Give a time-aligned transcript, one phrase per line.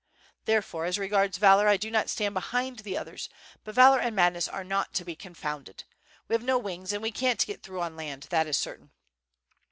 [0.45, 3.29] Therefore, as regards valor I do not stand behind the others,
[3.63, 5.83] but valor and madness are not to be confounded.
[6.27, 8.89] We have no wings and we can't get through on land that is certain."